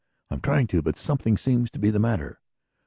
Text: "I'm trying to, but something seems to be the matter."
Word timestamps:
"I'm 0.31 0.41
trying 0.41 0.65
to, 0.69 0.81
but 0.81 0.97
something 0.97 1.37
seems 1.37 1.69
to 1.69 1.77
be 1.77 1.91
the 1.91 1.99
matter." 1.99 2.39